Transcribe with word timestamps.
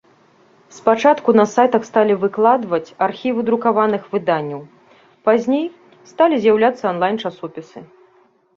Спачатку 0.77 1.29
на 1.39 1.43
сайтах 1.55 1.83
сталі 1.89 2.15
выкладваць 2.23 2.93
архівы 3.07 3.45
друкаваных 3.51 4.09
выданняў, 4.15 4.61
пазней 5.29 5.65
сталі 6.13 6.35
з'яўляцца 6.47 6.83
анлайн-часопісы. 6.93 7.79